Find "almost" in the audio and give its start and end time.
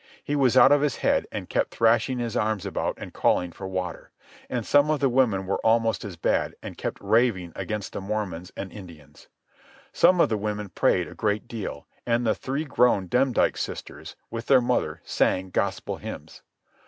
5.63-6.03